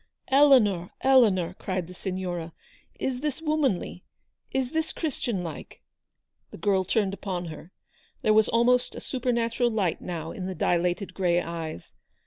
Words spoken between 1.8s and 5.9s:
the Signora:" is this womanly? Is this Christian like?"